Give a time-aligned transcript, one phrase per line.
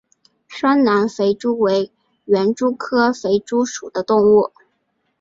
[0.47, 1.91] 双南肥蛛为
[2.25, 4.51] 园蛛科肥蛛属的动物。